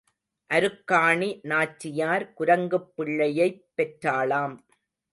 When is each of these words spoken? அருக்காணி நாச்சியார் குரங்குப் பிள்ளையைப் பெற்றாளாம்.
அருக்காணி 0.49 1.39
நாச்சியார் 1.43 2.33
குரங்குப் 2.33 2.91
பிள்ளையைப் 2.95 3.65
பெற்றாளாம். 3.77 4.57